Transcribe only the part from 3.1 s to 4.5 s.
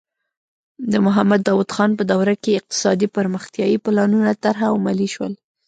پرمختیايي پلانونه